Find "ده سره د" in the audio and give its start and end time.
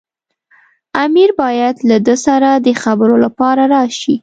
2.05-2.67